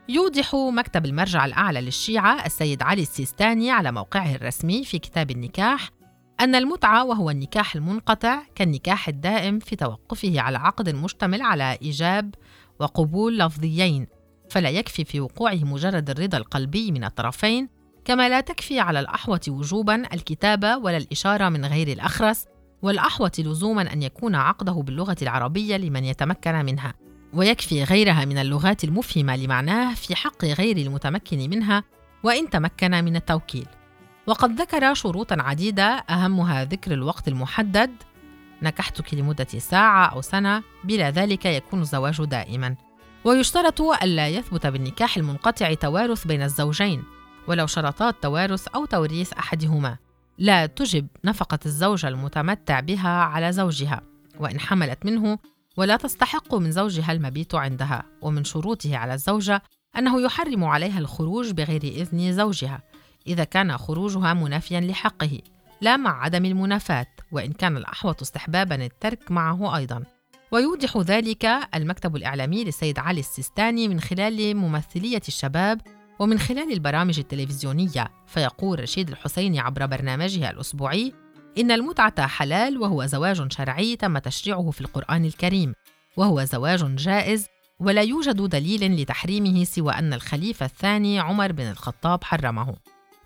يوضح 0.10 0.56
مكتب 0.56 1.06
المرجع 1.06 1.46
الأعلى 1.46 1.82
للشيعة 1.82 2.46
السيد 2.46 2.84
علي 2.84 3.02
السيستاني 3.02 3.72
على 3.72 3.92
موقعه 3.92 4.36
الرسمي 4.36 4.84
في 4.84 5.00
كتاب 5.00 5.32
النكاح 5.32 5.90
أن 6.40 6.56
المتعة 6.56 7.06
وهو 7.06 7.30
النكاح 7.30 7.76
المنقطع 7.76 8.42
كالنكاح 8.56 9.08
الدائم 9.08 9.60
في 9.60 9.76
توقفه 9.76 10.42
على 10.42 10.58
عقد 10.58 10.90
مشتمل 10.90 11.42
على 11.42 11.78
إيجاب 11.82 12.36
وقبول 12.80 13.40
لفظيين 13.40 14.08
فلا 14.50 14.70
يكفي 14.70 15.06
في 15.06 15.20
وقوعه 15.20 15.56
مجرد 15.64 16.10
الرضا 16.10 16.38
القلبي 16.38 16.92
من 16.92 17.04
الطرفين 17.04 17.70
كما 18.06 18.30
لا 18.30 18.42
تكفي 18.42 18.80
على 18.80 19.00
الأحوة 19.00 19.42
وجوبا 19.48 20.14
الكتابة 20.14 20.78
ولا 20.78 20.98
الإشارة 20.98 21.50
من 21.50 21.66
غير 21.66 21.88
الأخرس 21.88 22.46
والأحوة 22.82 23.32
لزوما 23.40 23.94
أن 23.94 24.04
يكون 24.04 24.36
عقده 24.36 24.72
باللغة 24.72 25.16
العربية 25.22 25.78
لمن 25.78 26.04
يتمكن 26.04 26.66
منها. 26.66 26.94
ويكفي 27.34 27.84
غيرها 27.84 28.26
من 28.26 28.38
اللغات 28.38 28.84
المفهمة 28.84 29.36
لمعناه 29.36 29.94
في 29.94 30.16
حق 30.16 30.46
غير 30.46 30.78
المتمكن 30.78 31.50
منها 31.50 31.84
وإن 32.24 32.50
تمكن 32.50 32.92
من 32.92 33.16
التوكيل. 33.16 33.66
وقد 34.28 34.62
ذكر 34.62 34.94
شروطا 34.94 35.36
عديدة 35.40 35.84
أهمها 35.84 36.66
ذكر 36.66 36.92
الوقت 36.92 37.28
المحدد. 37.28 37.92
نكحتك 38.62 39.14
لمدة 39.14 39.48
ساعة 39.58 40.06
أو 40.06 40.22
سنة 40.22 40.64
بلا 40.84 41.10
ذلك 41.10 41.46
يكون 41.46 41.82
الزواج 41.82 42.24
دائما. 42.24 42.76
ويشترط 43.26 43.82
ألا 43.82 44.28
يثبت 44.28 44.68
بالنكاح 44.68 45.18
المنقطع 45.18 45.74
توارث 45.74 46.28
بين 46.28 46.42
الزوجين 46.42 47.04
ولو 47.48 47.68
شرطا 47.68 48.10
التوارث 48.10 48.68
أو 48.68 48.86
توريث 48.86 49.34
أحدهما. 49.34 49.98
لا 50.38 50.66
تجب 50.66 51.08
نفقة 51.26 51.60
الزوجة 51.66 52.08
المتمتع 52.08 52.80
بها 52.80 53.10
على 53.10 53.52
زوجها 53.52 54.02
وإن 54.40 54.60
حملت 54.60 55.06
منه 55.06 55.40
ولا 55.78 55.96
تستحق 55.96 56.56
من 56.56 56.72
زوجها 56.72 57.12
المبيت 57.12 57.56
عندها. 57.56 58.04
ومن 58.22 58.44
شروطه 58.44 58.98
على 58.98 59.14
الزوجة 59.14 59.62
أنه 59.98 60.22
يحرم 60.22 60.64
عليها 60.64 61.00
الخروج 61.00 61.52
بغير 61.52 61.84
إذن 61.84 62.34
زوجها. 62.34 62.93
إذا 63.28 63.44
كان 63.44 63.78
خروجها 63.78 64.34
منافيا 64.34 64.80
لحقه 64.80 65.42
لا 65.82 65.98
مع 65.98 66.24
عدم 66.24 66.46
المنافاة 66.46 67.08
وإن 67.32 67.54
كان 67.54 67.78
الأحوط 67.78 68.22
استحبابا 68.22 68.76
الترك 68.76 69.32
معه 69.32 69.78
أيضا. 69.78 70.04
ويوضح 70.52 70.98
ذلك 70.98 71.46
المكتب 71.76 72.16
الإعلامي 72.16 72.64
للسيد 72.64 73.00
علي 73.00 73.20
السيستاني 73.20 73.88
من 73.88 74.00
خلال 74.00 74.58
ممثلية 74.58 75.22
الشباب 75.28 75.82
ومن 76.20 76.40
خلال 76.40 76.74
البرامج 76.74 77.20
التلفزيونية. 77.20 78.12
فيقول 78.28 78.80
رشيد 78.80 79.10
الحسيني 79.10 79.60
عبر 79.60 79.86
برنامجه 79.86 80.50
الأسبوعي 80.50 81.14
إن 81.58 81.72
المتعة 81.72 82.28
حلال 82.28 82.78
وهو 82.78 83.06
زواج 83.06 83.52
شرعي 83.52 83.96
تم 83.96 84.18
تشريعه 84.18 84.72
في 84.72 84.82
القرآن 84.82 85.26
الكريم 85.26 85.74
وهو 86.18 86.44
زواج 86.44 86.96
جائز 86.96 87.48
ولا 87.80 88.02
يوجد 88.02 88.42
دليل 88.42 89.02
لتحريمه 89.02 89.64
سوى 89.64 89.94
أن 89.94 90.14
الخليفة 90.14 90.66
الثاني 90.66 91.20
عمر 91.20 91.52
بن 91.52 91.64
الخطاب 91.64 92.24
حرمه. 92.24 92.76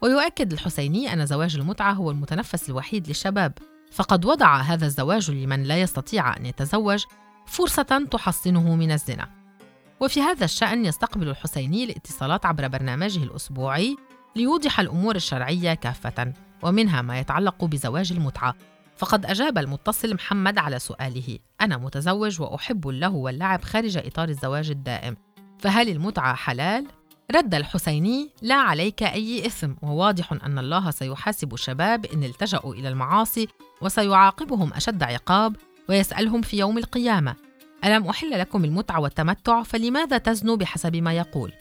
ويؤكد 0.01 0.53
الحسيني 0.53 1.13
أن 1.13 1.25
زواج 1.25 1.55
المتعة 1.55 1.93
هو 1.93 2.11
المتنفس 2.11 2.69
الوحيد 2.69 3.07
للشباب. 3.07 3.53
فقد 3.91 4.25
وضع 4.25 4.57
هذا 4.57 4.85
الزواج 4.85 5.31
لمن 5.31 5.63
لا 5.63 5.81
يستطيع 5.81 6.37
أن 6.37 6.45
يتزوج 6.45 7.03
فرصة 7.45 8.07
تحصنه 8.11 8.75
من 8.75 8.91
الزنا. 8.91 9.29
وفي 9.99 10.21
هذا 10.21 10.45
الشأن 10.45 10.85
يستقبل 10.85 11.29
الحسيني 11.29 11.83
الاتصالات 11.83 12.45
عبر 12.45 12.67
برنامجه 12.67 13.23
الأسبوعي 13.23 13.95
ليوضح 14.35 14.79
الأمور 14.79 15.15
الشرعية 15.15 15.73
كافة 15.73 16.33
ومنها 16.63 17.01
ما 17.01 17.19
يتعلق 17.19 17.65
بزواج 17.65 18.11
المتعة. 18.11 18.55
فقد 18.97 19.25
أجاب 19.25 19.57
المتصل 19.57 20.13
محمد 20.13 20.57
على 20.57 20.79
سؤاله 20.79 21.39
أنا 21.61 21.77
متزوج 21.77 22.41
وأحب 22.41 22.89
اللهو 22.89 23.25
واللعب 23.25 23.63
خارج 23.63 23.97
إطار 23.97 24.29
الزواج 24.29 24.69
الدائم 24.69 25.17
فهل 25.59 25.89
المتعة 25.89 26.35
حلال؟ 26.35 26.87
رد 27.31 27.55
الحسيني 27.55 28.29
لا 28.41 28.55
عليك 28.55 29.03
أي 29.03 29.46
إثم. 29.46 29.74
وواضح 29.81 30.34
أن 30.34 30.60
الله 30.60 30.91
سيحاسب 30.91 31.53
الشباب 31.53 32.05
إن 32.05 32.24
التجأوا 32.24 32.74
إلى 32.74 32.89
المعاصي 32.89 33.48
وسيعاقبهم 33.81 34.74
أشد 34.74 35.03
عقاب 35.03 35.55
ويسألهم 35.89 36.41
في 36.41 36.57
يوم 36.57 36.77
القيامة 36.77 37.36
ألم 37.86 38.07
أحل 38.07 38.39
لكم 38.39 38.65
المتعة 38.65 39.00
والتمتع؟ 39.00 39.63
فلماذا 39.63 40.17
تزنوا 40.17 40.55
بحسب 40.55 40.96
ما 40.96 41.13
يقول؟ 41.13 41.53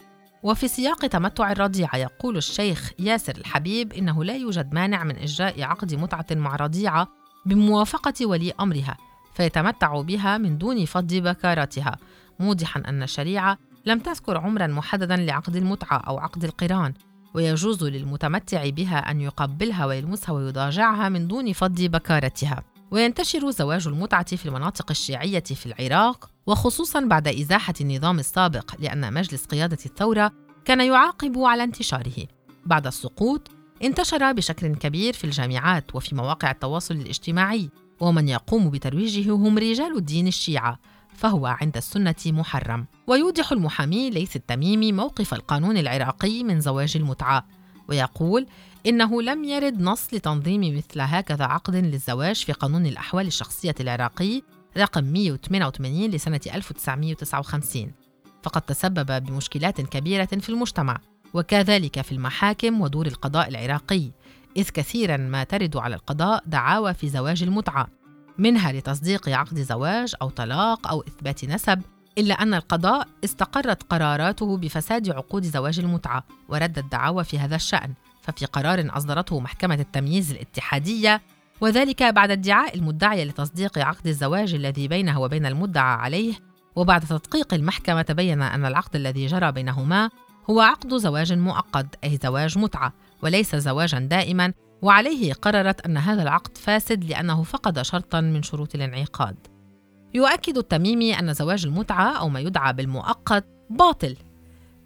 وفي 0.42 0.68
سياق 0.68 1.06
تمتع 1.06 1.52
الرضيعة 1.52 1.96
يقول 1.96 2.37
الشيخ 2.37 2.92
ياسر 2.99 3.37
الحبيب 3.37 3.92
إنه 3.92 4.25
لا 4.25 4.37
يوجد 4.37 4.75
مانع 4.75 5.04
من 5.04 5.16
إجراء 5.16 5.62
عقد 5.62 5.94
متعة 5.94 6.26
مع 6.30 6.56
رضيعة 6.56 7.08
بموافقة 7.46 8.26
ولي 8.26 8.52
أمرها 8.61 8.96
فيتمتع 9.35 10.00
بها 10.00 10.38
من 10.38 10.58
دون 10.58 10.85
فض 10.85 11.14
بكارتها 11.14 11.96
موضحا 12.40 12.82
أن 12.88 13.02
الشريعة 13.02 13.58
لم 13.86 13.98
تذكر 13.98 14.36
عمرا 14.36 14.66
محددا 14.66 15.16
لعقد 15.16 15.56
المتعة 15.56 15.96
أو 15.96 16.18
عقد 16.18 16.44
القران 16.44 16.94
ويجوز 17.34 17.84
للمتمتع 17.84 18.68
بها 18.68 18.98
أن 18.98 19.20
يقبلها 19.20 19.86
ويلمسها 19.86 20.32
ويضاجعها 20.32 21.08
من 21.08 21.28
دون 21.28 21.52
فض 21.52 21.80
بكارتها. 21.80 22.62
وينتشر 22.90 23.50
زواج 23.50 23.88
المتعة 23.88 24.36
في 24.36 24.46
المناطق 24.46 24.90
الشيعية 24.90 25.40
في 25.40 25.66
العراق 25.66 26.30
وخصوصا 26.46 27.00
بعد 27.00 27.28
إزاحة 27.28 27.74
النظام 27.80 28.18
السابق 28.18 28.74
لأن 28.78 29.12
مجلس 29.12 29.46
قيادة 29.46 29.78
الثورة 29.86 30.32
كان 30.64 30.80
يعاقب 30.80 31.38
على 31.38 31.64
انتشاره. 31.64 32.26
بعد 32.66 32.86
السقوط 32.86 33.50
انتشر 33.84 34.32
بشكل 34.32 34.74
كبير 34.74 35.12
في 35.12 35.24
الجامعات 35.24 35.94
وفي 35.94 36.14
مواقع 36.14 36.50
التواصل 36.50 36.94
الاجتماعي 36.94 37.70
ومن 38.00 38.28
يقوم 38.28 38.70
بترويجه 38.70 39.30
هم 39.32 39.58
رجال 39.58 39.96
الدين 39.96 40.26
الشيعة. 40.26 40.78
فهو 41.16 41.46
عند 41.46 41.76
السنة 41.76 42.14
محرم. 42.26 42.87
ويوضح 43.06 43.52
المحامي 43.52 44.11
ليث 44.11 44.37
التميمي 44.37 44.92
موقف 44.92 45.35
القانون 45.35 45.76
العراقي 45.76 46.44
من 46.44 46.61
زواج 46.61 46.96
المتعة 46.96 47.46
ويقول 47.88 48.46
إنه 48.87 49.23
لم 49.23 49.44
يرد 49.44 49.80
نص 49.80 50.14
لتنظيم 50.14 50.76
مثل 50.76 51.00
هكذا 51.00 51.44
عقد 51.44 51.76
للزواج 51.76 52.37
في 52.37 52.52
قانون 52.52 52.87
الأحوال 52.87 53.26
الشخصية 53.26 53.75
العراقي 53.80 54.42
رقم 54.76 55.04
188 55.04 56.11
لسنة 56.11 56.40
1959 56.54 57.92
فقد 58.42 58.62
تسبب 58.62 59.25
بمشكلات 59.25 59.80
كبيرة 59.80 60.25
في 60.25 60.49
المجتمع 60.49 60.99
وكذلك 61.35 62.00
في 62.00 62.12
المحاكم 62.12 62.80
ودور 62.80 63.06
القضاء 63.06 63.49
العراقي 63.49 64.11
إذ 64.56 64.70
كثيرا 64.70 65.16
ما 65.16 65.44
ترد 65.44 65.76
على 65.76 65.94
القضاء 65.94 66.42
دعاوى 66.46 66.94
في 66.94 67.08
زواج 67.08 67.42
المتعة. 67.42 67.88
منها 68.38 68.72
لتصديق 68.72 69.28
عقد 69.28 69.58
زواج 69.58 70.14
أو 70.22 70.30
طلاق 70.30 70.88
أو 70.88 71.00
إثبات 71.00 71.44
نسب 71.44 71.82
إلا 72.18 72.34
أن 72.34 72.54
القضاء 72.54 73.08
استقرت 73.24 73.82
قراراته 73.82 74.56
بفساد 74.56 75.10
عقود 75.10 75.42
زواج 75.42 75.78
المتعة 75.78 76.24
ورد 76.48 76.78
الدعاوى 76.78 77.24
في 77.24 77.38
هذا 77.38 77.56
الشأن 77.56 77.92
ففي 78.22 78.46
قرار 78.46 78.88
أصدرته 78.90 79.40
محكمة 79.40 79.74
التمييز 79.74 80.30
الاتحادية 80.30 81.22
وذلك 81.60 82.02
بعد 82.02 82.30
ادعاء 82.30 82.76
المدعية 82.76 83.24
لتصديق 83.24 83.78
عقد 83.78 84.06
الزواج 84.06 84.54
الذي 84.54 84.88
بينه 84.88 85.20
وبين 85.20 85.46
المدعى 85.46 85.94
عليه 85.94 86.34
وبعد 86.76 87.00
تدقيق 87.00 87.54
المحكمة 87.54 88.02
تبين 88.02 88.42
أن 88.42 88.64
العقد 88.64 88.96
الذي 88.96 89.26
جرى 89.26 89.52
بينهما 89.52 90.10
هو 90.50 90.60
عقد 90.60 90.94
زواج 90.94 91.32
مؤقت 91.32 91.86
أي 92.04 92.18
زواج 92.22 92.58
متعة 92.58 92.92
وليس 93.22 93.56
زواجا 93.56 93.99
دائما 93.99 94.52
وعليه 94.82 95.32
قررت 95.32 95.86
أن 95.86 95.97
هذا 95.97 96.23
العقد 96.23 96.58
فاسد 96.58 97.04
لأنه 97.04 97.43
فقد 97.43 97.82
شرطا 97.82 98.21
من 98.21 98.43
شروط 98.43 98.75
الانعقاد. 98.75 99.36
يؤكد 100.15 100.58
التميمي 100.58 101.19
أن 101.19 101.34
زواج 101.34 101.67
المتعة 101.67 102.19
أو 102.19 102.28
ما 102.28 102.41
يدعى 102.41 102.73
بالمؤقت 102.73 103.45
باطل 103.71 104.17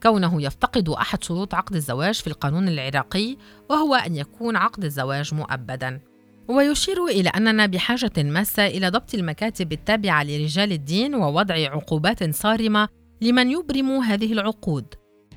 كونه 0.03 0.43
يفتقد 0.43 0.89
أحد 0.89 1.25
شروط 1.25 1.55
عقد 1.55 1.75
الزواج 1.75 2.15
في 2.15 2.27
القانون 2.27 2.69
العراقي 2.69 3.37
وهو 3.71 3.95
أن 3.95 4.17
يكون 4.17 4.57
عقد 4.57 4.85
الزواج 4.85 5.35
مؤبدا. 5.35 6.01
ويشير 6.49 7.05
إلى 7.05 7.29
أننا 7.29 7.67
بحاجة 7.67 8.13
ماسة 8.17 8.67
إلى 8.67 8.89
ضبط 8.89 9.15
المكاتب 9.15 9.73
التابعة 9.73 10.25
لرجال 10.25 10.73
الدين 10.73 11.15
ووضع 11.15 11.55
عقوبات 11.55 12.35
صارمة 12.35 12.89
لمن 13.21 13.51
يبرم 13.51 13.91
هذه 13.91 14.33
العقود. 14.33 14.95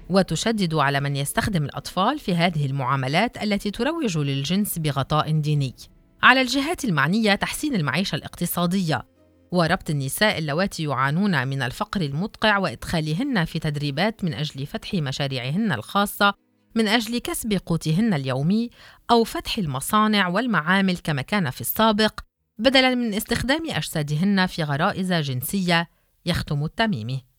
وتشدد 0.09 0.73
على 0.73 0.99
من 0.99 1.15
يستخدم 1.15 1.63
الأطفال 1.63 2.19
في 2.19 2.35
هذه 2.35 2.65
المعاملات 2.65 3.43
التي 3.43 3.71
تروج 3.71 4.17
للجنس 4.17 4.79
بغطاء 4.79 5.39
ديني. 5.39 5.75
على 6.23 6.41
الجهات 6.41 6.85
المعنية 6.85 7.35
تحسين 7.35 7.75
المعيشة 7.75 8.15
الاقتصادية 8.15 9.05
وربط 9.51 9.89
النساء 9.89 10.37
اللواتي 10.37 10.83
يعانون 10.83 11.47
من 11.47 11.61
الفقر 11.61 12.01
المدقع 12.01 12.57
وإدخالهن 12.57 13.45
في 13.45 13.59
تدريبات 13.59 14.23
من 14.23 14.33
أجل 14.33 14.65
فتح 14.65 14.93
مشاريعهن 14.93 15.71
الخاصة 15.71 16.33
من 16.75 16.87
أجل 16.87 17.17
كسب 17.17 17.53
قوتهن 17.65 18.13
اليومي 18.13 18.69
أو 19.11 19.23
فتح 19.23 19.57
المصانع 19.57 20.27
والمعامل 20.27 20.97
كما 20.97 21.21
كان 21.21 21.49
في 21.49 21.61
السابق 21.61 22.19
بدلا 22.57 22.95
من 22.95 23.13
استخدام 23.13 23.69
أجسادهن 23.69 24.45
في 24.45 24.63
غرائز 24.63 25.13
جنسية 25.13 25.89
يختم 26.25 26.65
التميمي. 26.65 27.32